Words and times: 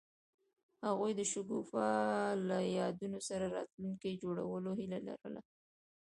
هغوی 0.85 1.11
د 1.15 1.21
شګوفه 1.31 1.85
له 2.47 2.57
یادونو 2.79 3.19
سره 3.29 3.45
راتلونکی 3.57 4.11
جوړولو 4.23 4.69
هیله 4.79 4.99
لرله. 5.07 5.41